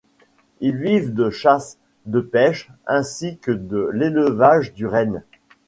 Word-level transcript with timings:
Ils 0.61 0.75
vivent 0.77 1.13
de 1.13 1.29
chasse, 1.29 1.77
de 2.07 2.21
pêche, 2.21 2.71
ainsi 2.87 3.37
que 3.37 3.51
de 3.51 3.91
l'élevage 3.93 4.73
du 4.73 4.87
renne. 4.87 5.21